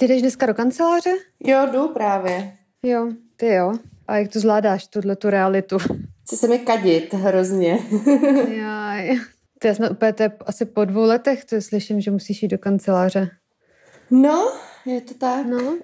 [0.00, 1.10] Ty jdeš dneska do kanceláře?
[1.44, 2.52] Jo, jdu právě.
[2.82, 3.72] Jo, ty jo.
[4.08, 5.78] A jak to zvládáš, tuhle tu realitu?
[6.24, 7.78] Chce se mi kadit hrozně.
[8.48, 9.16] Jaj.
[9.58, 12.58] Ty já jsme úplně to asi po dvou letech, to slyším, že musíš jít do
[12.58, 13.28] kanceláře.
[14.10, 14.52] No,
[14.86, 15.46] je to tak.
[15.46, 15.76] No.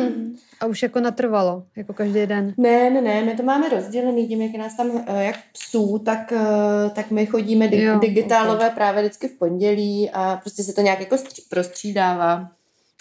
[0.60, 2.54] A už jako natrvalo, jako každý den.
[2.56, 5.98] Ne, ne, ne, my to máme rozdělený tím, jak je nás tam eh, jak psů,
[5.98, 10.72] tak, eh, tak my chodíme di- Jo, digitálové právě vždycky v pondělí a prostě se
[10.72, 12.50] to nějak jako stří- prostřídává.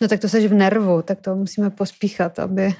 [0.01, 2.75] No tak to seš v nervu, tak to musíme pospíchat, aby...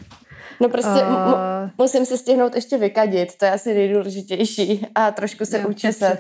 [0.61, 5.45] No prostě mu- mu- musím se stihnout ještě vykadit, to je asi nejdůležitější a trošku
[5.45, 6.17] se Jo, učesat.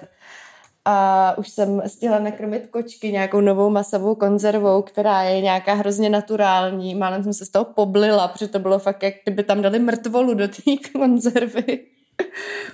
[0.85, 6.95] A už jsem stihla nakrmit kočky nějakou novou masovou konzervou, která je nějaká hrozně naturální.
[6.95, 10.33] Málem jsem se z toho poblila, protože to bylo fakt, jak kdyby tam dali mrtvolu
[10.33, 10.61] do té
[10.99, 11.79] konzervy.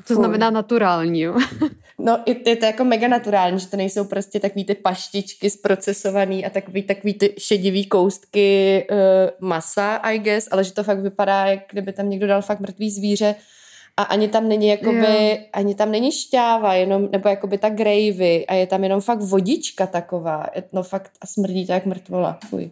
[0.07, 1.35] To znamená naturální, jo.
[1.99, 6.45] No, i- je to jako mega naturální, že to nejsou prostě takový ty paštičky zprocesovaný
[6.45, 8.97] a takový, takový ty šedivý koustky uh,
[9.49, 12.91] masa, I guess, ale že to fakt vypadá, jak kdyby tam někdo dal fakt mrtvý
[12.91, 13.35] zvíře
[13.97, 15.37] a ani tam není jakoby, Jo.
[15.53, 19.87] ani tam není šťáva, jenom, nebo jakoby ta gravy a je tam jenom fakt vodička
[19.87, 22.71] taková, Je- no fakt a smrdí to jak mrtvola, fuj.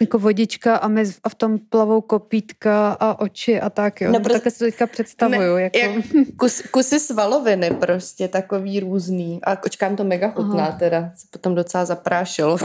[0.00, 4.06] Jako vodička a, mez, a v tom plavou kopítka a oči a tak, jo.
[4.06, 5.54] No, No, prostě- Takhle si to teďka představuju.
[5.56, 5.78] Ne, jako...
[5.78, 5.92] jak
[6.36, 9.40] kus, kusy svaloviny prostě, takový různý.
[9.42, 10.78] A kočkám to mega chutná Aha.
[10.78, 12.58] teda, se potom docela zaprášilo.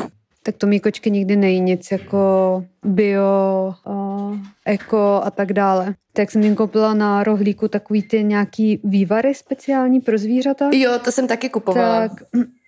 [0.44, 5.94] Tak to mý kočky nikdy nejí nic jako bio, uh, eko a tak dále.
[6.14, 10.70] Tak jsem jim koupila na rohlíku takový ty nějaký vývary speciální pro zvířata.
[10.74, 12.08] Jo, to jsem taky kupovala.
[12.08, 12.12] Tak,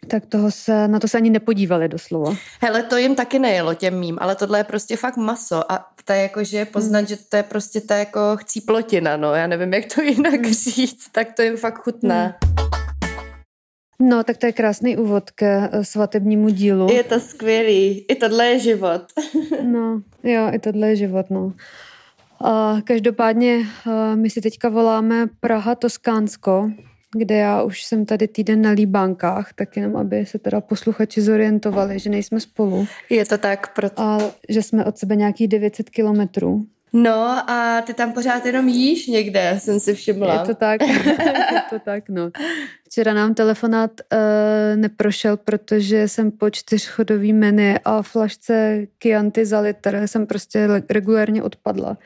[0.08, 2.36] tak toho se, na to se ani nepodívali doslova.
[2.62, 6.14] Hele, to jim taky nejelo těm mým, ale tohle je prostě fakt maso a to
[6.14, 7.08] je jako, že je poznat, Hmm.
[7.08, 10.54] že to je prostě ta jako chcíplotina, no, já nevím, jak to jinak Hmm.
[10.54, 12.36] říct, tak to jim fakt chutná.
[14.04, 16.92] No, tak to je krásný úvod ke eh, svatebnímu dílu.
[16.92, 19.02] Je to skvělý, i tohle je život.
[19.64, 21.54] No, jo, i tohle je život, no.
[22.42, 26.72] A každopádně a my si teďka voláme Praha Toskánsko,
[27.16, 32.00] kde já už jsem tady týden na Líbánkách, tak jenom aby se teda posluchači zorientovali,
[32.00, 34.02] že nejsme spolu Je to tak, proto...
[34.02, 34.18] a
[34.50, 36.66] že jsme od sebe nějakých 900 kilometrů.
[36.94, 40.34] No a ty tam pořád jenom jíš někde, jsem si všimla.
[40.34, 40.82] Je to tak,
[41.52, 42.32] je to tak, no.
[42.86, 44.18] Včera nám telefonát uh,
[44.76, 51.98] neprošel, protože jsem po čtyřchodový menu a flašce Chianti za litr jsem prostě regulérně odpadla.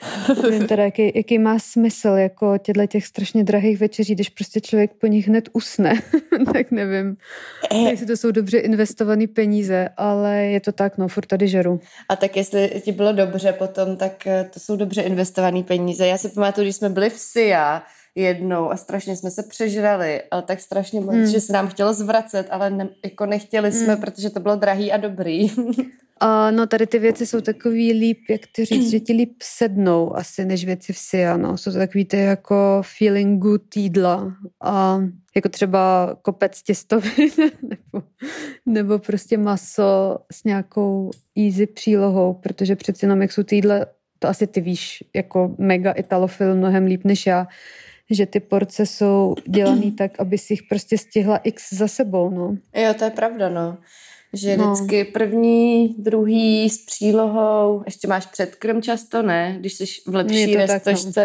[0.42, 4.90] Nevím teda, jaký, jaký má smysl jako těchto těch strašně drahých večeří, když prostě člověk
[5.00, 5.94] po nich hned usne.
[6.52, 7.16] tak nevím,
[7.70, 11.80] Eh, jestli to jsou dobře investované peníze, ale je to tak, no, furt tady žeru.
[12.08, 16.06] A tak jestli ti bylo dobře potom, tak eh, to jsou dobře investované peníze.
[16.06, 17.82] Já si pamatuju, když jsme byli v SIA
[18.14, 21.26] jednou a strašně jsme se přežrali, ale tak strašně moc, Hmm.
[21.26, 24.00] že se nám chtělo zvracet, ale ne, jako nechtěli jsme, Hmm.
[24.02, 25.46] protože to bylo drahý a dobrý.
[26.50, 30.44] No tady ty věci jsou takový líp, jak ty říct, že ti líp sednou asi
[30.44, 31.58] než věci v SIA, no.
[31.58, 35.00] Jsou to takový ty jako feeling good jídla a
[35.36, 37.30] jako třeba kopec těstovin
[37.62, 38.06] nebo,
[38.66, 43.86] nebo prostě maso s nějakou easy přílohou, protože přeci jenom jak jsou ty jídla,
[44.18, 47.46] to asi ty víš, jako mega italofil mnohem líp než já,
[48.10, 52.56] že ty porce jsou dělaný tak, aby si jich prostě stihla x za sebou, no.
[52.74, 53.78] jo, to je pravda, no.
[54.36, 54.72] Že No.
[54.72, 59.56] vždycky první, druhý s přílohou, ještě máš předkrm často, ne?
[59.60, 60.82] Když jsi v lepší to tak,
[61.16, 61.22] no.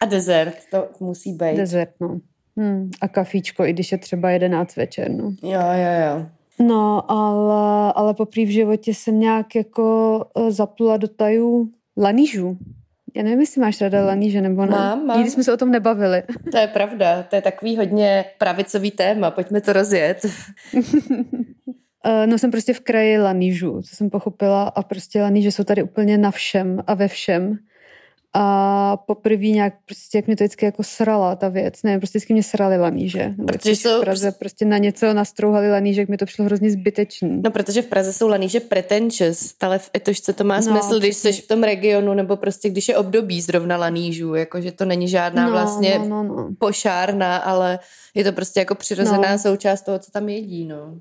[0.00, 1.56] A dezert, to musí být.
[1.56, 2.20] Dezert, no.
[2.56, 2.90] Hmm.
[3.00, 5.24] A kafíčko, i když je třeba 11 večer, no.
[5.42, 6.26] Jo, jo, jo.
[6.66, 12.56] No, ale, ale poprý v životě jsem nějak jako eh, zaplula do tajů lanížů.
[13.16, 14.70] Já nevím, jestli máš ráda laníže nebo ne.
[14.70, 15.16] Mám, mám.
[15.16, 16.22] Nikdy jsme se o tom nebavili.
[16.52, 20.26] To je pravda, to je takový hodně pravicový téma, pojďme to rozjet.
[22.08, 25.82] Eh, No jsem prostě v kraji lanížů, co jsem pochopila a prostě laníže jsou tady
[25.82, 27.58] úplně na všem a ve všem.
[28.38, 32.32] A poprvé nějak prostě, jak mě to vždycky jako srala ta věc, ne, prostě vždycky
[32.32, 33.28] mě srali laníže.
[33.28, 36.70] Nebo Protože když jsou- v Praze prostě na něco nastrouhali lanížek, mi to přišlo hrozně
[36.70, 37.40] zbytečný.
[37.44, 41.10] No, protože v Praze jsou laníže pretentious, ale v Etošce to má No, smysl, když
[41.10, 41.32] přesně.
[41.32, 45.44] jsi v tom regionu, nebo prostě když je období zrovna lanížů, jakože to není žádná
[45.46, 46.48] no, vlastně no, no, no.
[46.58, 47.78] pošárna, ale
[48.14, 49.38] je to prostě jako přirozená No.
[49.38, 50.94] součást toho, co tam jedí, no.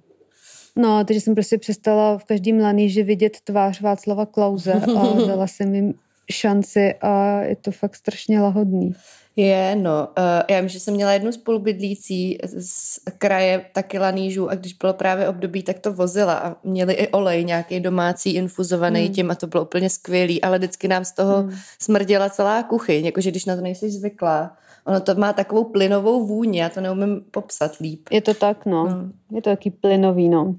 [0.76, 5.76] No, takže jsem prostě přestala v každém laníži vidět tvář Václava Klauze a dala jsem
[5.76, 5.94] jim
[6.32, 8.96] šanci a je to fakt strašně lahodný.
[9.36, 10.08] Je, no.
[10.18, 14.94] Uh, já vím, že jsem měla jednu spolubydlící z kraje taky lanížů a když bylo
[14.94, 19.14] právě období, tak to vozila a měli i olej nějaký domácí infuzovaný Hmm.
[19.14, 21.52] tím a to bylo úplně skvělý, ale vždycky nám z toho Hmm.
[21.80, 24.58] smrděla celá kuchyň, jakože když na to nejsi zvyklá.
[24.86, 28.02] Ono to má takovou plynovou vůni, já to neumím popsat líp.
[28.12, 28.88] Je to tak, no.
[28.90, 29.12] No.
[29.32, 30.56] Je to taky plynový, no.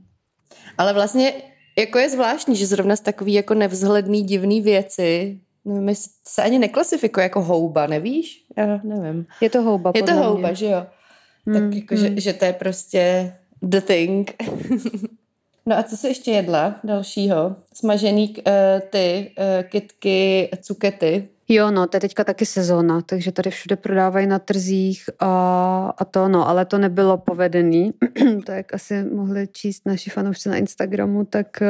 [0.78, 1.32] Ale vlastně
[1.78, 5.94] Jako je zvláštní, že zrovna z takový jako nevzhledný divný věci nevím,
[6.28, 8.44] se ani neklasifikuje jako houba, nevíš?
[8.56, 9.26] Já nevím.
[9.40, 10.54] Je to houba, Je to houba, mě.
[10.54, 10.86] že jo?
[11.46, 12.00] Mm, tak jako, mm.
[12.00, 14.34] Že, že to je prostě the thing.
[15.66, 17.56] no a co jsi ještě jedla dalšího?
[17.74, 18.42] Smažený uh,
[18.90, 21.28] ty uh, kytky, cukety.
[21.48, 26.04] Jo, no, to je teďka taky sezóna, takže tady všude prodávají na trzích a, a
[26.04, 27.92] to, no, ale to nebylo povedený.
[28.46, 31.62] tak asi mohli číst naši fanoušci na Instagramu, tak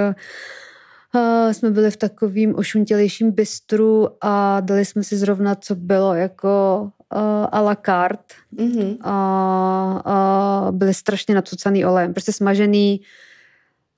[1.14, 6.82] uh, jsme byli v takovým ošuntělejším bistru a dali jsme si zrovna, co bylo jako
[7.14, 7.20] uh,
[7.52, 8.96] a la carte mm-hmm.
[9.00, 13.00] a, a byly strašně nacucaný olejem, prostě smažený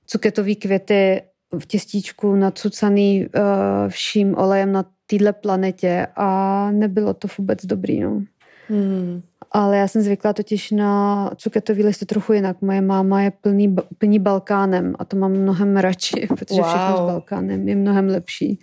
[0.05, 1.21] cuketový květy
[1.59, 8.21] v těstíčku nacucaný uh, vším olejem na téhle planetě a nebylo to vůbec dobrý, no.
[8.67, 9.21] Hmm.
[9.51, 12.61] Ale já jsem zvykla totiž na cuketový listy trochu jinak.
[12.61, 16.69] Moje máma je plný, plný Balkánem a to mám mnohem radši, protože wow.
[16.69, 18.59] všechno s Balkánem je mnohem lepší.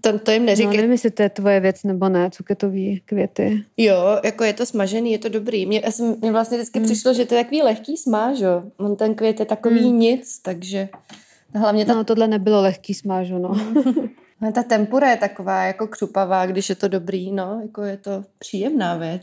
[0.00, 0.66] To, to jim neříkej.
[0.66, 3.64] No, nevím, jestli to je tvoje věc nebo ne, cuketový květy.
[3.76, 5.66] Jo, jako je to smažený, je to dobrý.
[5.66, 6.86] Mně, já jsem, mně vlastně vždycky hmm.
[6.86, 8.62] přišlo, že to je takový lehký smáž, jo.
[8.76, 9.98] On ten květ je takový hmm.
[9.98, 10.88] nic, takže
[11.54, 11.94] hlavně ta...
[11.94, 13.54] No, tohle nebylo lehký smáž, no.
[14.40, 18.24] No, ta tempura je taková jako křupavá, když je to dobrý, no, jako je to
[18.38, 19.22] příjemná věc.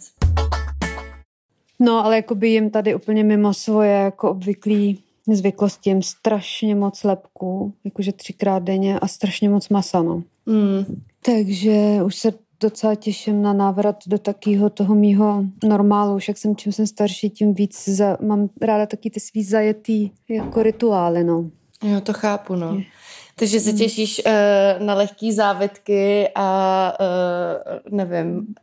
[1.79, 4.99] No, ale jako by jim tady úplně mimo svoje jako obvyklý
[5.31, 10.23] zvyklosti jim strašně moc lepků, jakože třikrát denně a strašně moc masa, no.
[10.45, 11.01] Mm.
[11.25, 16.15] Takže už se docela těším na návrat do takého toho mýho normálu.
[16.15, 20.09] Už jak jsem, čím jsem starší, tím víc za, mám ráda taky ty svý zajetý
[20.29, 21.49] jako rituály, no.
[21.83, 22.81] Jo, to chápu, no.
[23.39, 23.79] Takže se hmm.
[23.79, 28.55] těšíš uh, na lehký závitky a uh, nevím,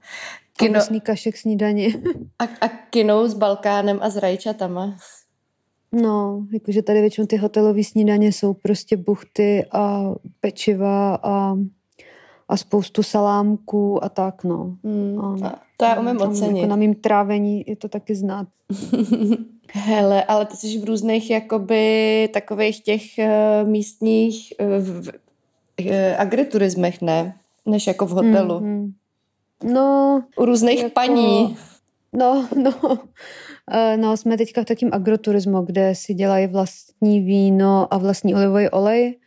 [0.57, 0.81] kino...
[1.03, 1.89] kašek snídaně.
[2.39, 4.97] a, a kino s Balkánem a s rajčatama.
[5.93, 11.55] No, jakože tady většinou ty hotelové snídaně jsou prostě buchty a pečiva a,
[12.53, 14.77] a spoustu salámků a tak, no.
[14.83, 16.57] Mm, a, to já umím ocenit.
[16.57, 18.49] Jako na mým trávení je to taky znát.
[19.73, 24.89] Hele, ale ty jsi v různých jakoby takových těch uh, místních uh,
[25.87, 27.37] uh, agriturismech, ne?
[27.67, 28.61] Než jako v hotelu.
[28.61, 28.93] Mm-hmm.
[29.73, 30.23] No.
[30.37, 30.91] U různých jako...
[30.91, 31.57] paní.
[32.13, 32.99] No, no.
[33.97, 39.19] No, jsme teďka v takém agroturismu, kde si dělají vlastní víno a vlastní olivový olej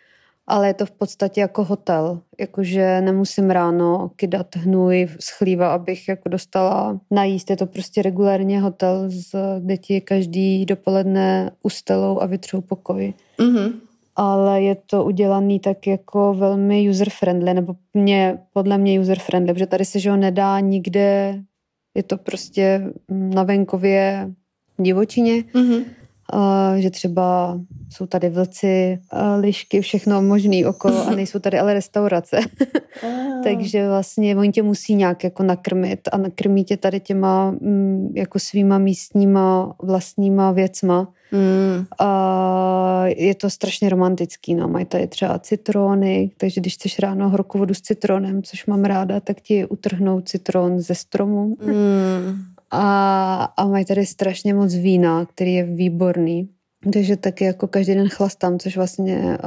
[0.47, 6.07] ale je to v podstatě jako hotel, jakože nemusím ráno kydat hnůj z chlíva, abych
[6.07, 7.49] jako dostala najíst.
[7.49, 9.09] Je to prostě regulárně hotel,
[9.59, 13.13] kde ti každý dopoledne ustelou a vytřou pokoj.
[13.39, 13.73] Mm-hmm.
[14.15, 19.85] Ale je to udělaný tak jako velmi user-friendly, nebo mě, podle mě user-friendly, protože tady
[19.85, 21.39] se že ho nedá nikde,
[21.95, 24.31] je to prostě na venkově
[24.77, 25.41] divočině.
[25.41, 25.85] Mm-hmm
[26.77, 28.99] že třeba jsou tady vlci,
[29.39, 32.39] lišky, všechno možný okolo a nejsou tady ale restaurace.
[33.43, 38.39] Takže vlastně oni tě musí nějak jako nakrmit a nakrmí tě tady těma mm, jako
[38.39, 41.07] svýma místníma vlastníma věcma.
[41.31, 41.85] Mm.
[41.99, 44.67] A je to strašně romantický, no.
[44.67, 49.19] Mají tady třeba citrony, takže když chceš ráno horkou vodu s citronem, což mám ráda,
[49.19, 51.55] tak ti utrhnou citron ze stromu.
[51.65, 56.49] Mm a, a mají tady strašně moc vína, který je výborný.
[56.93, 59.37] Takže taky jako každý den chlastám, což vlastně,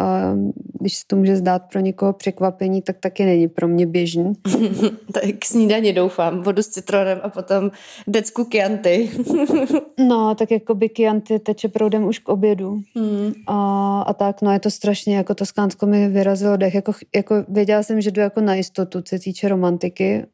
[0.81, 4.33] když se to může zdát pro někoho překvapení, tak taky není pro mě běžný.
[5.13, 7.71] tak k snídaně doufám, vodu s citronem a potom
[8.07, 9.11] decku kianty.
[9.99, 12.81] no, tak jako by kianty teče proudem už k obědu.
[12.97, 13.33] Hmm.
[13.47, 17.83] A, a tak, no je to strašně, jako Toskánsko mi vyrazilo dech, jako, jako věděla
[17.83, 20.27] jsem, že jdu jako na jistotu, co se týče romantiky.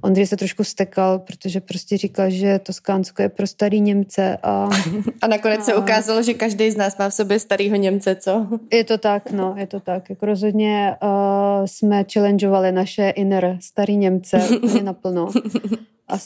[0.00, 4.36] Ondřej se trošku stekal, protože prostě říkal, že Toskánsko je pro starý Němce.
[4.42, 4.68] A,
[5.22, 8.16] a nakonec a, se ukázalo, že každý každý z nás má v sobě starýho Němce,
[8.16, 8.46] co?
[8.72, 10.10] Je to tak, no, je to tak.
[10.10, 15.30] Jako rozhodně uh, jsme challengeovali naše inner starý Němce úplně naplno.
[16.08, 16.18] A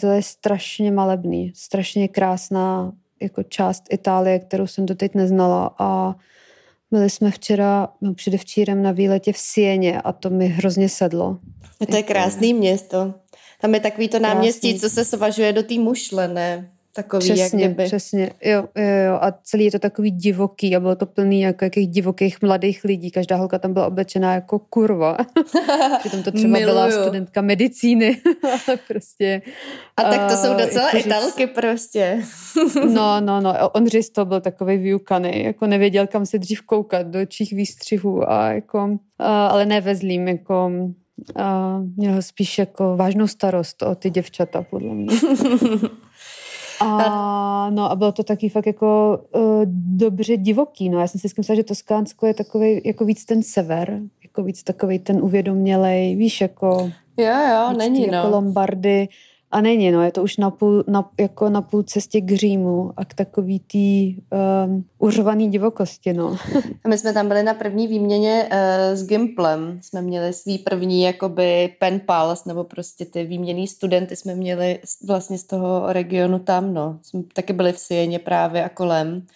[0.00, 6.14] to je strašně malebný, strašně krásná jako část Itálie, kterou jsem doteď neznala a
[6.90, 11.38] byli jsme včera, no předevčírem na výletě v Sieně a to mi hrozně sedlo.
[11.80, 13.14] A to je krásný město.
[13.60, 14.80] Tam je takový to náměstí, Krásný.
[14.80, 16.70] co se svažuje do té mušle, ne?
[16.94, 17.84] Takový, přesně, jak kdyby.
[17.84, 19.18] Přesně, jo, jo, jo.
[19.20, 23.10] A celý je to takový divoký a bylo to plný jako jakých divokých mladých lidí.
[23.10, 25.16] Každá holka tam byla oblečená jako kurva.
[25.98, 26.74] Přitom to třeba Miluju.
[26.74, 28.20] byla studentka medicíny.
[28.88, 29.42] prostě.
[29.96, 32.22] A tak to jsou docela uh, italky prostě.
[32.94, 33.70] no, no, no.
[33.70, 35.44] Ondřej to byl takový vyukaný.
[35.44, 38.96] Jako nevěděl, kam se dřív koukat, do čích výstřihů a jako, uh,
[39.26, 40.70] ale nevezlím, jako
[41.36, 45.16] uh, měl spíš jako vážnou starost o ty děvčata, podle mě.
[46.82, 49.62] A, no a bylo to taky fakt jako uh,
[49.96, 50.88] dobře divoký.
[50.88, 54.62] No já jsem si myslela, že Toskánsko je takový jako víc ten sever, jako víc
[54.62, 56.90] takový ten uvědomělej, víš, jako...
[57.16, 58.30] Jo, jo, není, jako no.
[58.30, 59.08] Lombardy.
[59.52, 62.92] A není, no, je to už na půl, na, jako na půl cestě k Římu
[62.96, 64.16] a k takový tý
[64.66, 66.36] um, uřovaný divokosti, no.
[66.84, 69.78] A my jsme tam byli na první výměně uh, s Gimplem.
[69.82, 75.38] Jsme měli svý první jakoby pen pals, nebo prostě ty výměný studenty jsme měli vlastně
[75.38, 76.98] z toho regionu tam, no.
[77.02, 79.26] Jsme taky byli v Sieně právě a kolem.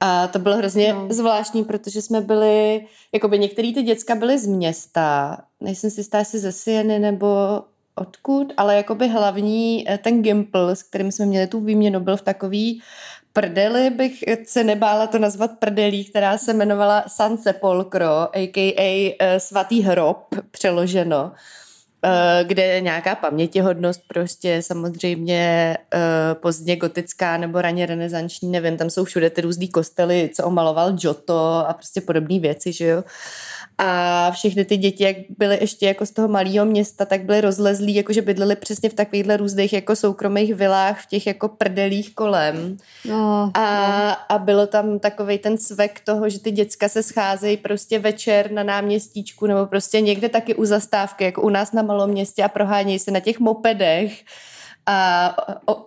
[0.00, 1.06] A to bylo hrozně no.
[1.10, 6.38] zvláštní, protože jsme byli, jakoby některý ty děcka byly z města, nejsem si jistá, jestli
[6.38, 7.28] ze Sieny nebo
[7.94, 12.22] odkud, ale jakoby hlavní eh, ten Gimple, s kterým jsme měli tu výměnu, byl v
[12.22, 12.82] takový
[13.32, 19.16] prdeli, bych se nebála to nazvat prdelí, která se jmenovala San Sepolcro, a.k.a.
[19.20, 21.32] Eh, svatý hrob, přeloženo
[22.04, 25.76] eh, kde je nějaká pamětihodnost prostě samozřejmě
[26.32, 31.66] pozdně gotická nebo raně renesanční, nevím, tam jsou všude ty různý kostely, co omaloval Giotto
[31.68, 33.04] a prostě podobné věci, že jo.
[33.84, 37.94] A všechny ty děti, jak byly ještě jako z toho malého města, tak byly rozlezlí,
[37.94, 42.76] jakože bydleli přesně v takovýchhle různých jako soukromých vilách v těch jako prdelích kolem.
[43.04, 43.60] No, a,
[44.08, 44.34] no.
[44.36, 48.62] a bylo tam takový ten svek toho, že ty děcka se scházejí prostě večer na
[48.62, 52.98] náměstíčku nebo prostě někde taky u zastávky, jako u nás na malom městě a prohánějí
[52.98, 54.24] se na těch mopedech
[54.86, 55.36] a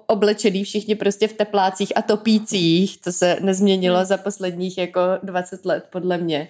[0.07, 3.01] oblečený všichni prostě v teplácích a topících.
[3.01, 6.47] To se nezměnilo za posledních jako 20 let, podle mě.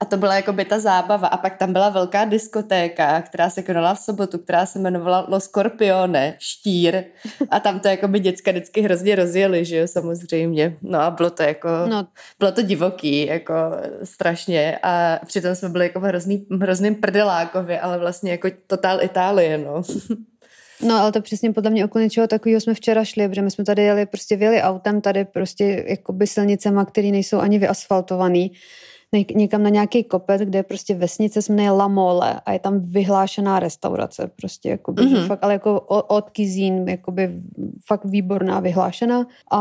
[0.00, 1.28] A to byla jako by ta zábava.
[1.28, 5.40] A pak tam byla velká diskotéka, která se konala v sobotu, která se jmenovala Lo
[5.40, 7.04] Scorpione, štír.
[7.50, 10.76] A tam to jako by děcka vždycky hrozně rozjeli, že jo, samozřejmě.
[10.82, 12.06] No a bylo to jako, no.
[12.38, 13.54] bylo to divoký, jako
[14.04, 14.78] strašně.
[14.82, 19.82] A přitom jsme byli jako v hrozný, hrozným prdelákově, ale vlastně jako totál Itálie, no.
[20.82, 23.64] No, ale to přesně podle mě okolo něčeho takového jsme včera šli, protože my jsme
[23.64, 28.52] tady jeli, prostě vyjeli autem tady prostě jakoby silnicema, které nejsou ani vyasfaltovaný
[29.34, 32.80] někam na nějaký kopec, kde je prostě vesnice se jmenuje La Mole a je tam
[32.80, 35.26] vyhlášená restaurace, prostě jakoby, mm-hmm.
[35.26, 37.30] fakt, ale jako od Kizín, jakoby
[37.86, 39.56] fakt výborná, vyhlášená a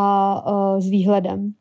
[0.46, 1.54] a s výhledem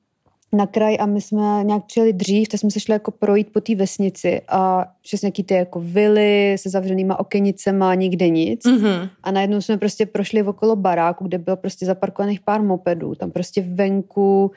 [0.55, 3.61] na kraj a my jsme nějak přijeli dřív, tak jsme se šli jako projít po
[3.61, 8.65] té vesnici a přes nějaký ty jako vily se zavřenýma okenicema, nikde nic.
[8.65, 9.09] Mm-hmm.
[9.23, 13.15] A najednou jsme prostě prošli okolo baráku, kde bylo prostě zaparkovaných pár mopedů.
[13.15, 14.53] Tam prostě venku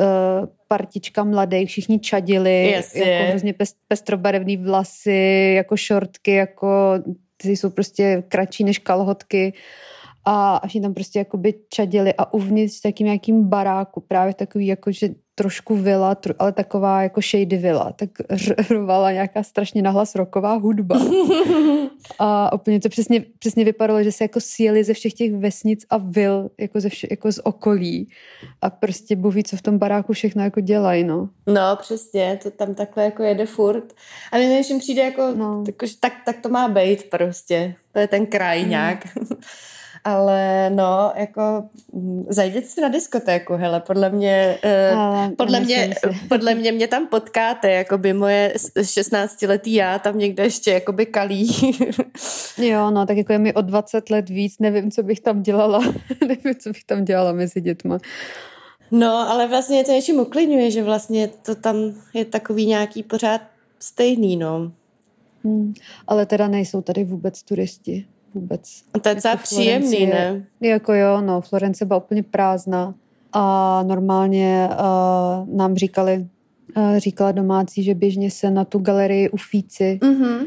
[0.00, 6.98] uh, partička mladých, všichni čadili, yes, jako hrozně pest, pestrobarevný vlasy, jako šortky, jako
[7.36, 9.52] ty jsou prostě kratší než kalhotky
[10.24, 15.08] a, všichni tam prostě jakoby čadili a uvnitř takým nějakým baráku, právě takový jako, že
[15.34, 18.10] trošku vila, ale taková jako shady vila, tak
[18.70, 21.00] rvala nějaká strašně nahlas roková hudba.
[22.18, 25.98] A úplně to přesně, přesně vypadalo, že se jako sjeli ze všech těch vesnic a
[25.98, 28.08] vil, jako, ze vše, jako z okolí.
[28.62, 31.28] A prostě buví, co v tom baráku všechno jako dělají, no.
[31.46, 33.92] No, přesně, to tam takhle jako jede furt.
[34.32, 35.64] A než přijde jako, no.
[35.66, 37.74] jako tak, tak to má být prostě.
[37.92, 38.70] To je ten kraj mm.
[40.04, 44.58] ale no, jako mm, zajděte si na diskotéku, hele, podle mě,
[44.94, 45.94] uh, podle mě,
[46.28, 51.06] podle mě mě tam potkáte, jako by moje 16-letý já tam někde ještě jako by
[51.06, 51.50] kalí.
[52.58, 55.80] jo, no, tak jako je mi o 20 let víc, nevím, co bych tam dělala,
[56.20, 57.98] nevím, co bych tam dělala mezi dětma.
[58.90, 61.76] No, ale vlastně to něčím uklidňuje, že vlastně to tam
[62.14, 63.40] je takový nějaký pořád
[63.78, 64.72] stejný, no.
[65.44, 65.74] Hmm,
[66.06, 68.82] ale teda nejsou tady vůbec turisti vůbec.
[68.94, 70.44] A to je docela jako příjemný, ne?
[70.60, 72.94] Jako jo, no, Florence byla úplně prázdná
[73.32, 76.26] a normálně uh, nám říkali,
[76.96, 80.46] říkala domácí, že běžně se na tu galerii u Fíci mm-hmm.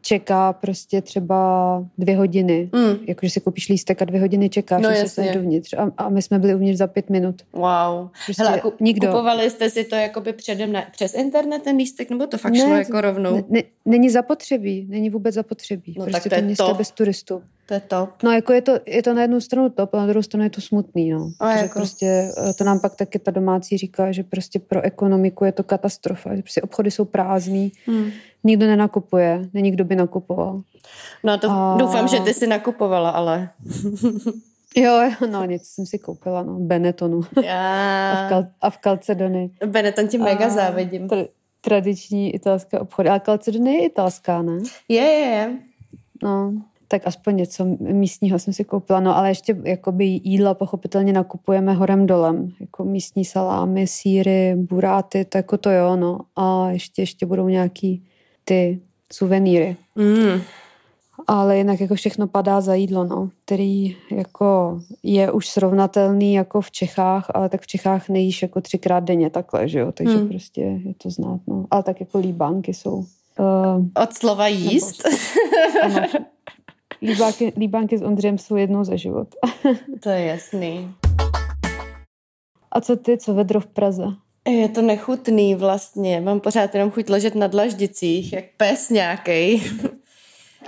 [0.00, 2.70] Čeká prostě třeba dvě hodiny.
[2.72, 2.96] Mm.
[3.06, 5.74] Jakože si koupíš lístek a dvě hodiny čekáš, no, že se dovnitř.
[5.74, 7.42] A, a my jsme byli uvnitř za pět minut.
[7.52, 8.08] Wow.
[8.24, 9.06] Prostě Hele, ku, nikdo.
[9.06, 12.60] Kupovali jste si to jakoby předem na, přes internet ten lístek, nebo to fakt ne,
[12.60, 13.44] šlo jako rovnou?
[13.48, 15.94] Ne, není zapotřebí, není vůbec zapotřebí.
[15.98, 17.42] No, prostě tak to, to město bez turistů.
[17.66, 18.10] To je top.
[18.22, 20.50] No jako je to, je to na jednu stranu top, a na druhou stranu je
[20.50, 21.30] to smutný, no.
[21.40, 21.78] A jako...
[21.78, 25.62] prostě, eh, to nám pak taky ta domácí říká, že prostě pro ekonomiku je to
[25.62, 28.10] katastrofa, že prostě obchody jsou prázdný, hmm.
[28.46, 30.62] Nikdo nenakupuje, není kdo by nakupoval.
[31.24, 31.76] No to a...
[31.78, 33.48] doufám, že ty jsi nakupovala, ale...
[34.78, 37.20] Jo, no něco jsem si koupila, no, Benettonu.
[37.44, 38.12] Já...
[38.12, 39.50] a, v Kal- a v Calcedony.
[39.66, 40.50] Benetton ti mega a...
[40.50, 41.06] závidím.
[41.06, 41.28] Tr-
[41.60, 43.06] tradiční italská obchod.
[43.06, 44.58] Ale Calcedony je italská, ne?
[44.88, 45.58] Je, je, je.
[46.22, 46.52] No,
[46.88, 49.00] tak aspoň něco místního jsem si koupila.
[49.00, 52.48] No ale ještě jakoby jídla pochopitelně nakupujeme horem dolem.
[52.60, 56.20] Jako místní salámy, síry, buráty, to jako to jo, no.
[56.36, 58.04] A ještě, ještě budou nějaký
[58.48, 58.80] ty
[59.12, 59.76] suvenýry.
[59.96, 60.40] Mm.
[61.26, 66.70] ale jinak jako všechno padá za jídlo, no, který jako je už srovnatelný jako v
[66.70, 70.28] Čechách, ale tak v Čechách nejíš jako třikrát denně takhle, že jo, takže hmm.
[70.28, 71.66] prostě je to znát, no.
[71.70, 72.94] Ale tak jako líbánky jsou.
[72.94, 75.02] Uh, Od slova jíst?
[75.84, 76.06] Nebo, ano.
[77.02, 79.28] Líbánky, líbánky s Ondřejem jsou jednou za život.
[80.00, 80.94] to je jasný.
[82.72, 84.06] A co ty, co vedro v Praze?
[84.46, 86.20] Je to nechutný vlastně.
[86.20, 89.62] Mám pořád jenom chuť ležet na dlaždicích, jak pes nějaký.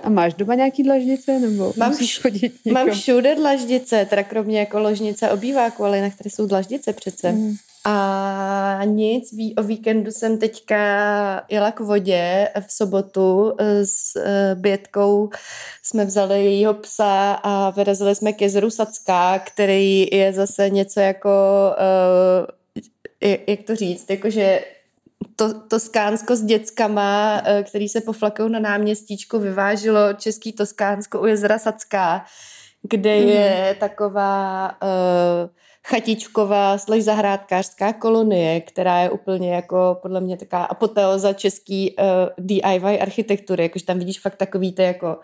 [0.03, 2.87] A máš doma nějaký dlaždice, nebo mám, musíš chodit někam?
[2.87, 7.33] Mám všude dlaždice, teda kromě jako ložnice obýváku, ale jinak tady jsou dlaždice přece.
[7.33, 7.55] Mm.
[7.85, 10.77] A nic, o víkendu jsem teďka
[11.49, 13.53] jela k vodě v sobotu
[13.85, 15.31] s e, Bětkou.
[15.83, 21.31] Jsme vzali jejího psa a vyrazili jsme k jezeru Sacká, který je zase něco jako,
[21.79, 22.59] e,
[23.21, 24.61] jak to říct, jakože
[25.37, 31.59] to, Toskánsko s dětskama, e, který se poflakou na náměstíčku, vyvážilo český Toskánsko u jezera
[31.59, 32.25] Sacká,
[32.83, 33.29] kde mm.
[33.29, 35.51] je taková uh,
[35.87, 42.29] chatičková slash zahrádkářská kolonie, která je úplně jako podle mě taková apoteoza český uh, eh,
[42.39, 45.19] DIY architektury, jakože tam vidíš fakt takový to jako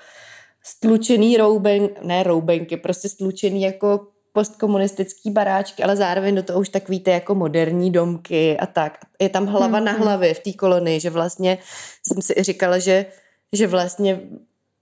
[0.63, 6.89] stlučený rouben, ne roubenky, prostě stlučený jako postkomunistický baráčky, ale zároveň do toho už tak
[6.89, 8.99] víte jako moderní domky a tak.
[9.21, 9.85] Je tam hlava hmm.
[9.85, 11.59] na hlavě v té kolonii, že vlastně
[12.07, 13.07] jsem si i říkala, že,
[13.53, 14.21] že vlastně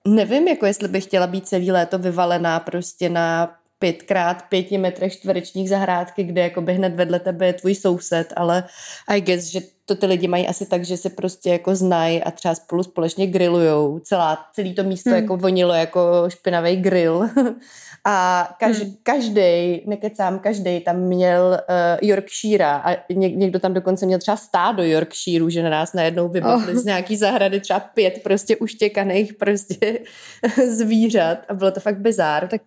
[0.08, 5.68] nevím, jako jestli bych chtěla být celý léto vyvalená prostě na pětkrát pěti metrech čtverečních
[5.68, 8.64] zahrádky, kde jako by hned vedle tebe je tvůj soused, ale
[9.08, 9.60] I guess, že
[9.94, 13.26] to ty lidi mají asi tak, že se prostě jako znají a třeba spolu společně
[13.26, 13.98] grillujou.
[13.98, 15.18] Celá, celý to místo hmm.
[15.18, 17.28] jako vonilo jako špinavý grill.
[18.04, 18.94] a kaž, hmm.
[19.02, 24.82] každý, nekecám, každý tam měl uh, Yorkshire a něk, někdo tam dokonce měl třeba stádo
[24.82, 26.78] Yorkshireu, že na nás najednou vybavili oh.
[26.78, 29.98] z nějaký zahrady třeba pět prostě uštěkaných prostě
[30.68, 32.48] zvířat a bylo to fakt bizár.
[32.48, 32.62] Tak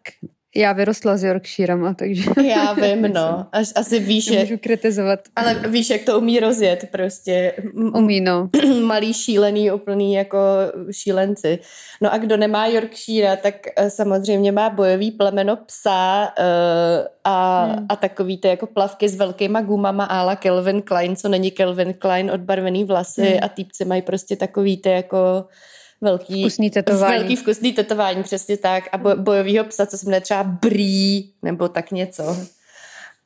[0.55, 2.23] já vyrostla s Yorkshirema, takže...
[2.43, 3.47] Já vím, no.
[3.51, 4.39] Až, asi víš, jak...
[4.39, 5.19] Můžu kritizovat.
[5.35, 7.53] Ale víš, jak to umí rozjet prostě.
[7.73, 8.49] Umí, no.
[8.83, 10.37] Malý šílený, úplný jako
[10.91, 11.59] šílenci.
[12.01, 17.85] No a kdo nemá Yorkshire, tak eh, samozřejmě má bojový plemeno psa uh, a, hmm.
[17.89, 22.31] a takový ty jako plavky s velkýma gumama ála Kelvin Klein, co není Kelvin Klein,
[22.31, 23.39] odbarvený vlasy hmm.
[23.41, 25.45] a týpci mají prostě takový ty jako
[26.05, 27.17] velký vkusný tetování.
[27.17, 28.83] Velký vkusný tetování, přesně tak.
[28.91, 32.37] A boj, bojovýho psa, co se jmenuje třeba Brý, nebo tak něco.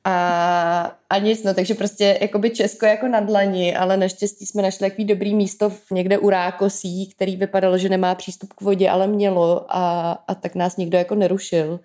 [0.03, 4.89] A, a nic, no, takže prostě jakoby Česko jako na dlani, ale naštěstí jsme našli
[4.89, 9.07] takový dobrý místo v někde u Rákosí, který vypadalo, že nemá přístup k vodě, ale
[9.07, 11.79] mělo a, a tak nás nikdo jako nerušil.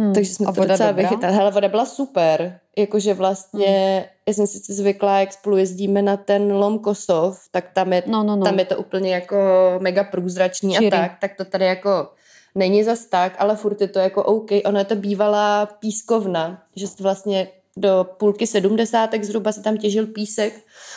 [0.00, 0.14] Hmm.
[0.14, 1.34] Takže jsme a to docela vychytali.
[1.34, 2.58] Hele, voda byla super.
[2.78, 4.04] Jakože vlastně, hmm.
[4.26, 8.22] já jsem sice zvyklá, jak spolu jezdíme na ten Lom Kosov, tak tam je, no,
[8.22, 8.44] no, no.
[8.44, 9.36] tam je to úplně jako
[9.80, 10.86] mega průzračný Čiri.
[10.86, 12.08] a tak, tak to tady jako
[12.54, 14.50] není zas tak, ale furt je to jako OK.
[14.64, 20.54] Ona je to bývalá pískovna, že vlastně do půlky sedmdesátek zhruba se tam těžil písek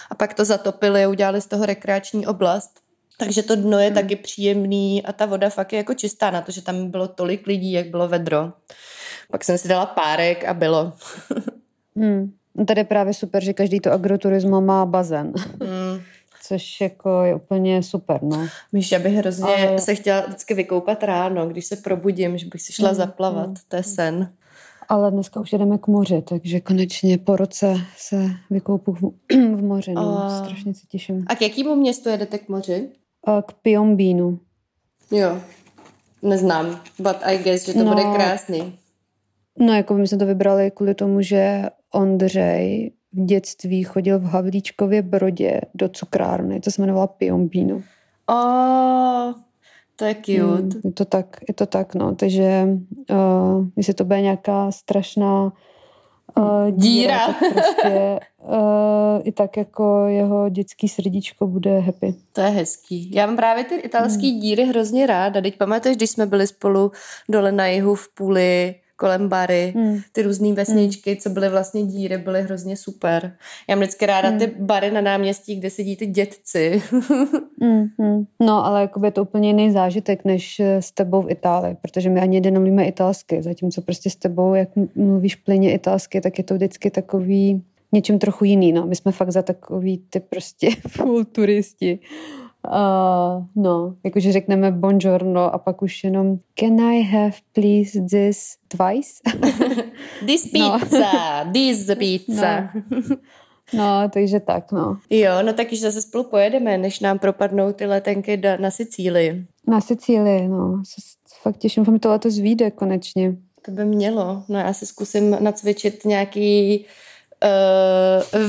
[0.09, 2.82] a pak to zatopili a udělali z toho rekreační oblast.
[3.17, 3.95] Takže to dno je hmm.
[3.95, 7.47] taky příjemný a ta voda fakt je jako čistá na to, že tam bylo tolik
[7.47, 8.53] lidí, jak bylo vedro.
[9.31, 10.93] Pak jsem si dala párek a bylo.
[11.95, 12.33] hmm.
[12.55, 15.33] No tady je právě super, že každý to agroturismo má bazén.
[15.37, 16.01] Hmm.
[16.47, 18.47] Což jako je úplně super, no.
[18.73, 19.79] Víš, já bych hrozně Ale...
[19.79, 22.97] se chtěla vždycky vykoupat ráno, když se probudím, že bych si šla hmm.
[22.97, 23.45] zaplavat.
[23.45, 23.55] Hmm.
[23.67, 24.33] To je sen.
[24.89, 29.01] Ale dneska už jedeme k moři, takže konečně po roce se vykoupu v,
[29.55, 29.93] v moři.
[29.93, 30.23] No.
[30.23, 30.43] A...
[30.43, 31.25] Strašně se těším.
[31.27, 32.89] A k jakému městu jedete k moři?
[33.45, 34.39] K Piombínu.
[35.11, 35.37] Jo,
[36.21, 38.79] neznám, but I guess, že to no, bude krásný.
[39.59, 45.01] No, jako my jsme to vybrali kvůli tomu, že Ondřej v dětství chodil v Havlíčkově
[45.01, 47.83] Brodě do cukrárny, to se jmenovala Piombínu.
[48.29, 49.33] Oh,
[49.95, 50.37] to je cute.
[50.37, 52.67] Hmm, je to tak, je to tak, no, takže
[53.11, 55.53] uh, jestli to bude nějaká strašná
[56.37, 57.27] uh, díra, díra.
[57.27, 62.15] tak prostě uh, i tak jako jeho dětský srdíčko bude happy.
[62.33, 63.11] To je hezký.
[63.15, 64.39] Já mám právě ty italské hmm.
[64.39, 65.41] díry hrozně ráda.
[65.41, 66.91] Teď pamatuješ, když jsme byli spolu
[67.29, 69.99] dole na jihu v půli kolem bary, hmm.
[70.11, 71.19] ty různé vesničky, hmm.
[71.19, 73.35] co byly vlastně díry, byly hrozně super.
[73.69, 74.39] Já mám vždycky ráda hmm.
[74.39, 76.81] ty bary na náměstí, kde sedí ty dětci.
[77.61, 78.25] hmm.
[78.39, 82.09] No, ale jako je to úplně jiný zážitek, než eh, s tebou v Itálii, protože
[82.09, 86.43] my ani jeden nemluvíme italsky, zatímco prostě s tebou, jak mluvíš plně italsky, tak je
[86.43, 88.73] to vždycky takový něčem trochu jiný.
[88.73, 88.85] No.
[88.85, 91.99] My jsme fakt za takový ty prostě full turisti.
[92.71, 99.09] Uh, no, jakože řekneme buongiorno a pak už jenom can I have please this twice?
[100.25, 100.79] this no.
[100.79, 101.51] pizza, no.
[101.53, 102.69] this pizza.
[102.91, 103.17] No.
[103.73, 104.97] no, takže tak, no.
[105.09, 109.45] Jo, no tak zase spolu pojedeme, než nám propadnou ty letenky na Sicílii.
[109.67, 110.81] Na Sicílii, no.
[110.85, 111.01] Se
[111.41, 113.35] fakt těším, že mi to letos vyjde konečně.
[113.65, 114.43] To by mělo.
[114.49, 116.85] No já si zkusím nacvičit nějaký uh,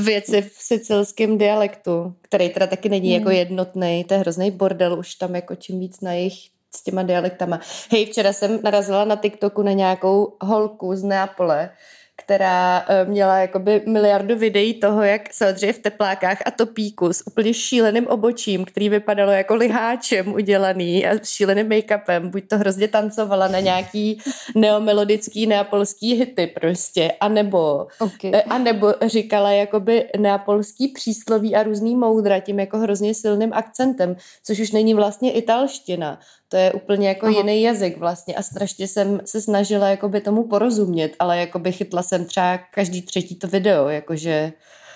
[0.01, 3.37] věci v sicilském dialektu, který teda taky není jako hmm.
[3.37, 4.03] jako jednotný.
[4.03, 7.59] To je hrozný bordel, už tam jako čím víc na jejich s těma dialektama.
[7.91, 11.69] Hej, včera jsem narazila na TikToku na nějakou holku z Neapole,
[12.17, 17.27] která eh, měla jakoby miliardu videí toho, jak se odřeje v teplákách a topíku s
[17.27, 22.29] úplně šíleným obočím, který vypadalo jako liháčem udělaný a šíleným make-upem.
[22.29, 24.21] Buď to hrozně tancovala na nějaký
[24.55, 28.31] neomelodický neapolský hity prostě, anebo, okay.
[28.33, 34.59] Eh, anebo říkala jakoby neapolský přísloví a různý moudra tím jako hrozně silným akcentem, což
[34.59, 36.19] už není vlastně italština.
[36.55, 37.37] To je úplně jako Aha.
[37.37, 42.25] jiný jazyk vlastně a strašně jsem se snažila jakoby tomu porozumět, ale jakoby chytla jsem
[42.25, 44.53] třeba každý třetí to video, jakože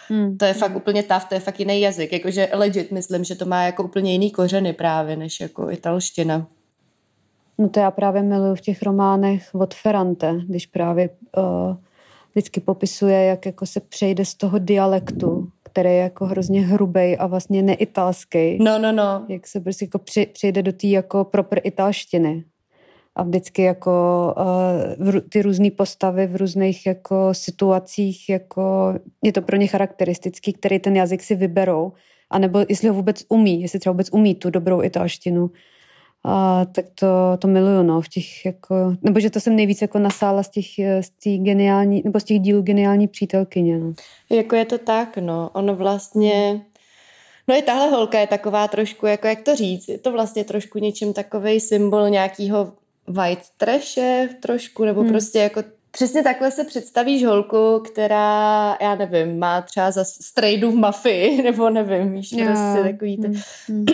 [0.08, 0.38] hmm.
[0.38, 3.46] to je fakt úplně tav, to je fakt jiný jazyk, jakože legit myslím, že to
[3.46, 6.48] má jako úplně jiný kořeny právě, než jako italština.
[7.58, 11.76] No to já právě miluju v těch románech od Ferrante, když právě uh,
[12.32, 17.28] vždycky popisuje, jak jako se přejde z toho dialektu který je jako hrozně hrubý a
[17.28, 18.58] vlastně neitalský.
[18.62, 19.26] No, no, no.
[19.28, 22.44] Jak se prostě jako při, přijde do té jako proper italštiny.
[23.16, 23.92] A vždycky jako
[25.00, 30.80] uh, ty různé postavy v různých jako situacích, jako je to pro ně charakteristický, který
[30.80, 31.92] ten jazyk si vyberou.
[32.30, 35.52] A nebo jestli ho vůbec umí, jestli třeba vůbec umí tu dobrou italštinu.
[36.24, 37.08] A, tak to,
[37.40, 40.66] to miluju, no, v těch jako, nebo že to jsem nejvíc jako nasála z těch,
[41.02, 43.94] z těch geniální, nebo z těch dílů geniální přítelkyně, no.
[44.30, 46.62] Jako je to tak, no, ono vlastně,
[47.48, 50.80] no i tahle holka je taková trošku, jako jak to říct, je to vlastně trošku
[50.80, 52.74] něčím takový symbol nějakého
[53.08, 55.10] white trashe trošku, nebo hmm.
[55.10, 60.76] prostě jako Přesně takhle se představíš holku, která, já nevím, má třeba za strejdu v
[60.76, 62.48] mafii, nebo nevím, víš, yeah.
[62.48, 63.34] prostě takový ten...
[63.68, 63.86] Mm.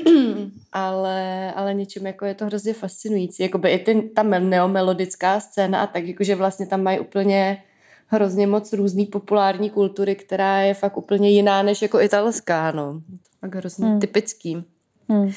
[0.71, 3.43] ale, ale něčím jako je to hrozně fascinující.
[3.43, 7.63] Jakoby i ty, ta neomelodická scéna a tak, jakože vlastně tam mají úplně
[8.07, 13.01] hrozně moc různý populární kultury, která je fakt úplně jiná než jako italská, no.
[13.41, 13.99] Tak hrozně mm.
[13.99, 14.63] typický.
[15.07, 15.31] Mm.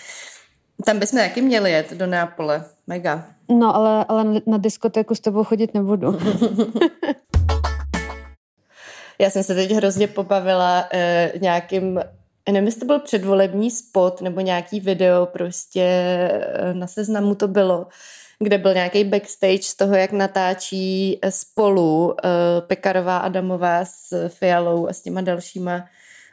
[0.84, 2.64] Tam bychom taky měli jet do Neapole.
[2.86, 3.24] Mega.
[3.48, 6.18] No, ale, ale na diskotéku s tebou chodit nebudu.
[9.18, 12.00] Já jsem se teď hrozně pobavila eh, nějakým,
[12.48, 17.86] nevím, jestli to byl předvolební spot nebo nějaký video prostě eh, na seznamu to bylo,
[18.38, 22.28] kde byl nějaký backstage z toho, jak natáčí spolu eh,
[22.60, 25.84] Pekarová Adamová s Fialou a s těma dalšíma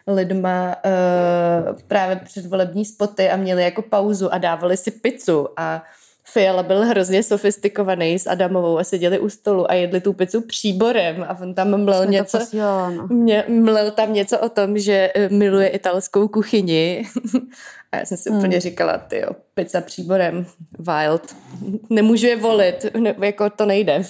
[0.07, 5.83] lidma uh, právě předvolební spoty a měli jako pauzu a dávali si pizzu a
[6.27, 11.25] Fiala byl hrozně sofistikovaný s Adamovou a seděli u stolu a jedli tu pizzu příborem
[11.27, 13.07] a on tam mlel něco, no.
[13.09, 17.03] mě, mlel tam něco o tom, že eh, miluje italskou kuchyni
[17.91, 18.39] a já jsem si hmm.
[18.39, 20.45] úplně říkala, ty jo, pizza příborem,
[20.79, 21.35] wild,
[21.89, 24.03] nemůžu je volit, ne, jako to nejde.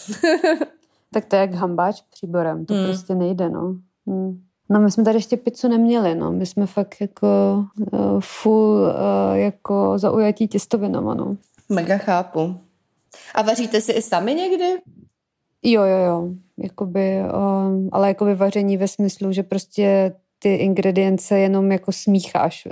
[1.13, 2.85] tak to je jak hambáč příborem, to hmm.
[2.85, 3.75] prostě nejde, no.
[4.07, 4.44] Hmm.
[4.69, 6.31] No my jsme tady ještě pizzu neměli, no.
[6.31, 7.27] My jsme fakt jako
[7.91, 11.37] uh, full uh, jako zaujatí těstovinama, no.
[11.69, 12.55] Mega chápu.
[13.35, 14.65] A vaříte si i sami někdy?
[15.63, 16.29] Jo, jo, jo.
[16.57, 22.67] Jakoby, um, ale jakoby vaření ve smyslu, že prostě ty ingredience jenom jako smícháš.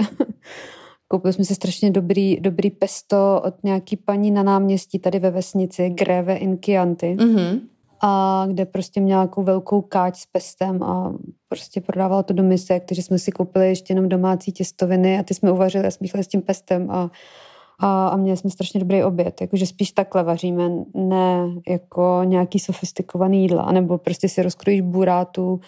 [1.08, 5.90] Koupili jsme si strašně dobrý, dobrý pesto od nějaký paní na náměstí tady ve vesnici,
[5.90, 7.16] Greve in Chianti.
[7.16, 7.60] Mm-hmm
[8.06, 11.14] a kde prostě měla jako velkou káč s pestem a
[11.54, 15.34] prostě prodávala to do misek, takže jsme si koupili ještě jenom domácí těstoviny a ty
[15.34, 17.12] jsme uvařili a smíchali s tím pestem a,
[17.80, 23.42] a, a měli jsme strašně dobrý oběd, jakože spíš takhle vaříme, ne jako nějaký sofistikovaný
[23.42, 25.62] jídla, nebo prostě si rozkrojíš burátu,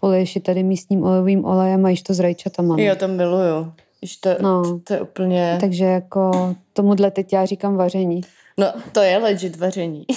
[0.00, 2.76] poleješ tady místním olejovým olejem a jíš to s rajčatama.
[2.76, 2.82] No.
[2.82, 3.72] Jo, to miluju.
[4.20, 4.62] to, no.
[4.62, 5.58] to, to je úplně...
[5.60, 8.20] Takže jako tomuhle teď já říkám vaření.
[8.58, 10.06] No, to je legit vaření.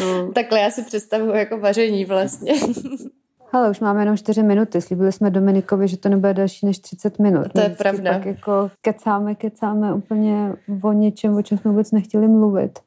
[0.00, 0.32] No.
[0.32, 2.52] Takhle já si představuju jako vaření vlastně.
[3.52, 4.80] Ale už máme jenom 4 minuty.
[4.80, 7.52] Slíbili jsme Dominikovi, že to nebude další než 30 minut.
[7.52, 8.12] To je pravda.
[8.12, 12.78] Tak jako kecáme, kecáme úplně o něčem, o čem jsme vůbec nechtěli mluvit.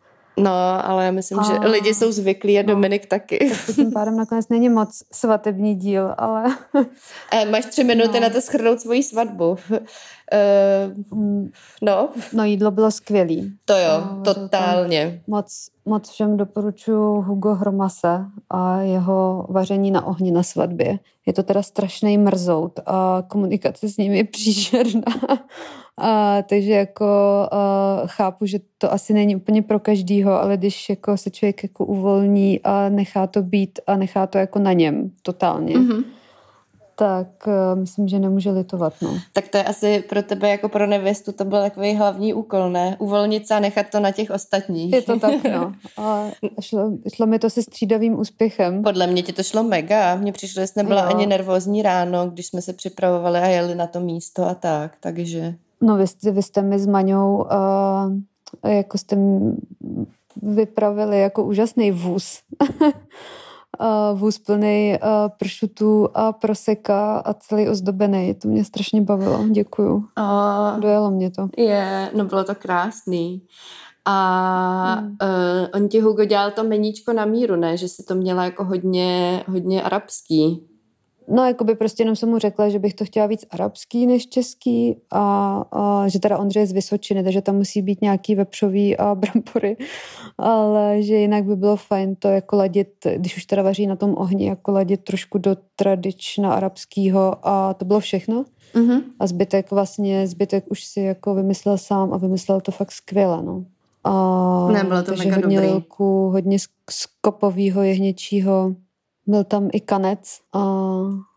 [0.41, 1.43] No, ale já myslím, a...
[1.43, 2.67] že lidi jsou zvyklí a no.
[2.67, 3.51] Dominik taky.
[3.67, 6.43] Tak tím pádem nakonec není moc svatební díl, ale...
[7.33, 8.19] e, máš tři minuty no.
[8.19, 9.49] na to schrnout svoji svatbu.
[9.49, 9.57] Uh,
[11.81, 12.09] no.
[12.33, 13.53] No jídlo bylo skvělý.
[13.65, 15.21] To jo, no, totálně.
[15.27, 20.99] Moc, moc všem doporučuji Hugo Hromase a jeho vaření na ohni na svatbě.
[21.25, 25.03] Je to teda strašný mrzout a komunikace s ním je příšerná.
[26.03, 27.05] A, takže jako
[27.51, 31.85] a, chápu, že to asi není úplně pro každýho, ale když jako se člověk jako
[31.85, 36.03] uvolní a nechá to být a nechá to jako na něm totálně, mm-hmm
[37.01, 38.93] tak uh, myslím, že nemůže litovat.
[39.01, 39.17] No.
[39.33, 42.95] Tak to je asi pro tebe jako pro nevěstu, to byl takový hlavní úkol, ne?
[42.99, 44.93] Uvolnit se a nechat to na těch ostatních.
[44.93, 45.73] Je to tak, no.
[45.97, 48.83] A šlo, šlo mi to se střídavým úspěchem.
[48.83, 50.15] Podle mě ti to šlo mega.
[50.15, 51.09] Mně přišlo, že jsi nebyla jo.
[51.09, 55.55] ani nervózní ráno, když jsme se připravovali a jeli na to místo a tak, takže...
[55.81, 57.37] No vy, jste, vy jste mi s Maňou
[58.63, 59.17] uh, jako jste
[60.41, 62.39] vypravili jako úžasný vůz.
[62.81, 62.89] uh,
[64.19, 68.33] vůz plný uh, pršutů a proseka a celý ozdobený.
[68.33, 69.47] To mě strašně bavilo.
[69.47, 69.95] Děkuju.
[69.95, 71.49] Uh, Dojelo mě to.
[71.57, 73.41] Je, no bylo to krásný.
[74.05, 75.17] A hmm.
[75.21, 77.77] uh, on ti Hugo dělal to meníčko na míru, ne?
[77.77, 80.70] Že si to měla jako hodně, hodně arabský.
[81.31, 84.27] No, jako by prostě jenom jsem mu řekla, že bych to chtěla víc arabský než
[84.27, 88.97] český a, a že teda Ondřej je z Vysočiny, takže tam musí být nějaký vepřový
[88.97, 89.77] a brambory,
[90.37, 94.15] ale že jinak by bylo fajn to jako ladit, když už teda vaří na tom
[94.17, 98.45] ohni, jako ladit trošku do tradična arabského a to bylo všechno.
[98.75, 99.01] Mm-hmm.
[99.19, 103.65] A zbytek vlastně, zbytek už si jako vymyslel sám a vymyslel to fakt skvěle, no.
[104.03, 105.71] A, ne, bylo to mega hodně dobrý.
[105.71, 106.57] Lilku, hodně
[106.89, 108.75] skopovýho, jehněčího,
[109.31, 110.59] byl tam i kanec a,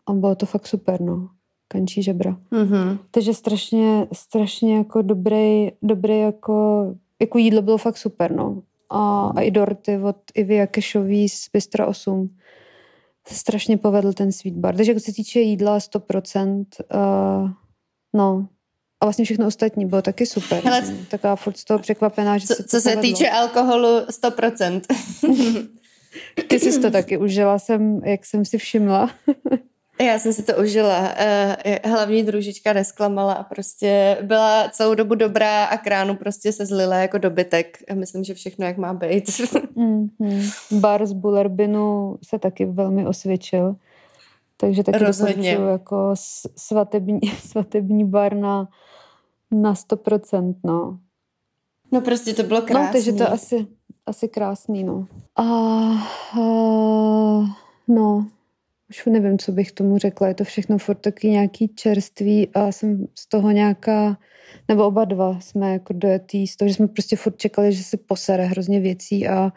[0.05, 1.29] a bylo to fakt super, no.
[1.67, 2.37] Kančí žebra.
[2.51, 2.97] Mm-hmm.
[3.11, 6.85] Takže strašně, strašně jako dobrý, dobrý jako,
[7.21, 8.61] jako jídlo bylo fakt super, no.
[8.89, 12.29] A, a i dorty od Ivy Jakešový z Bystra 8
[13.27, 14.75] strašně povedl ten sweet bar.
[14.75, 17.49] Takže jako se týče jídla 100%, uh,
[18.13, 18.47] no,
[18.99, 20.63] a vlastně všechno ostatní bylo taky super.
[20.63, 23.01] Hele, taková furt z toho překvapená, že co, se to Co se povedlo.
[23.01, 24.81] týče alkoholu, 100%.
[26.47, 29.09] Ty jsi to taky užila, jsem, jak jsem si všimla.
[30.01, 31.13] Já jsem si to užila.
[31.17, 36.95] Eh, hlavní družička nesklamala a prostě byla celou dobu dobrá a kránu prostě se zlila
[36.95, 37.77] jako dobytek.
[37.93, 39.25] Myslím, že všechno jak má být.
[39.25, 40.51] mm-hmm.
[40.79, 43.75] Bar z Bullerbinu se taky velmi osvědčil.
[44.57, 45.49] Takže taky Rozhodně.
[45.51, 46.11] jako
[46.55, 48.69] svatební, svatební bar na,
[49.51, 50.99] na 100%, no.
[51.91, 52.85] No prostě to bylo krásné.
[52.85, 53.67] No, takže to asi,
[54.05, 55.07] asi krásný, no.
[55.35, 56.43] A, a
[57.87, 58.27] no,
[58.89, 60.27] už nevím, co bych tomu řekla.
[60.27, 64.17] Je to všechno furt taky nějaký čerství a jsem z toho nějaká,
[64.67, 67.97] nebo oba dva jsme jako dojetý z toho, že jsme prostě furt čekali, že se
[67.97, 69.53] posere hrozně věcí a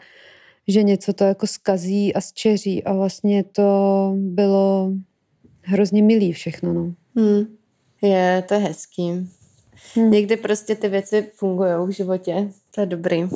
[0.67, 4.91] že něco to jako skazí a zčeří a vlastně to bylo
[5.61, 6.93] hrozně milý všechno, no.
[7.15, 7.45] Hmm.
[8.01, 9.29] Je, to je hezký.
[9.95, 10.11] Hmm.
[10.11, 12.49] Někdy prostě ty věci fungují v životě.
[12.75, 13.27] To je dobrý.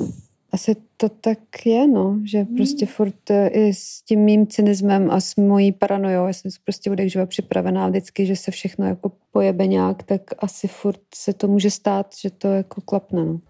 [0.54, 2.56] Asi to tak je, no, že hmm.
[2.56, 7.08] prostě furt i s tím mým cynismem a s mojí paranojou, já jsem prostě bude
[7.08, 11.70] živa připravená vždycky, že se všechno jako pojebe nějak, tak asi furt se to může
[11.70, 13.40] stát, že to jako klapne, no.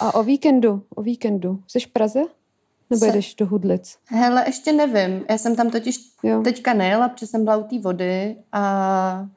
[0.00, 2.22] A o víkendu, o víkendu, jsi v Praze?
[2.90, 3.06] Nebo se...
[3.06, 3.98] jedeš do Hudlic?
[4.04, 5.24] Hele, ještě nevím.
[5.30, 6.42] Já jsem tam totiž jo.
[6.42, 9.28] teďka nejela, protože jsem byla u té vody a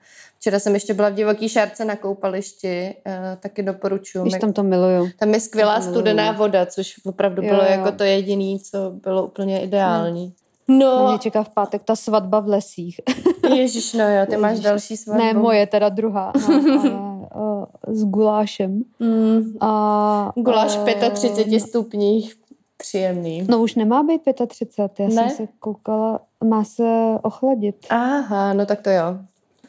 [0.45, 4.23] včera jsem ještě byla v divoký šárce na koupališti, uh, taky doporučuji.
[4.23, 5.09] Víš, tam to miluju.
[5.19, 7.67] Tam je skvělá studená voda, což opravdu jo, bylo jo.
[7.69, 10.33] jako to jediné, co bylo úplně ideální.
[10.67, 11.07] No.
[11.09, 13.01] Mě čeká v pátek ta svatba v lesích.
[13.55, 14.41] Ježíš, no jo, ty Ježiš.
[14.41, 15.23] máš další svatbu.
[15.23, 16.31] Ne, moje, teda druhá.
[16.49, 18.83] No, ale, uh, s gulášem.
[18.99, 19.57] Mm.
[19.61, 22.35] A, Guláš v 35 stupních.
[22.77, 23.45] Příjemný.
[23.49, 25.29] No už nemá být 35, já ne?
[25.29, 26.83] jsem se koukala, má se
[27.21, 27.75] ochladit.
[27.89, 29.17] Aha, no tak to jo.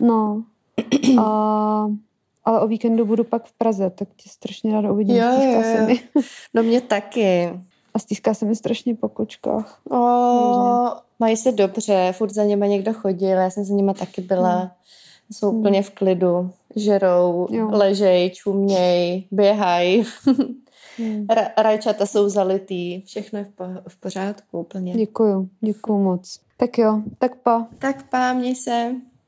[0.00, 0.44] No.
[1.20, 1.86] A,
[2.44, 5.16] ale o víkendu budu pak v Praze, tak tě strašně ráda uvidím.
[5.16, 5.62] Jo, jo, jo.
[5.62, 6.00] Se mi.
[6.54, 7.60] No mě taky.
[7.94, 9.80] A stýská se mi strašně po kočkách.
[9.90, 14.58] O, mají se dobře, furt za něma někdo chodil, já jsem za něma taky byla.
[14.58, 14.70] Hmm.
[15.32, 15.58] Jsou hmm.
[15.60, 17.68] úplně v klidu, žerou, jo.
[17.72, 20.02] ležej, čuměj, běhaj.
[20.98, 21.26] Hmm.
[21.26, 24.92] Ra- rajčata jsou zalitý, všechno je v, po- v pořádku úplně.
[24.94, 26.40] Děkuju, děkuju moc.
[26.56, 27.66] Tak jo, tak pa.
[27.78, 28.94] Tak pa, měj se.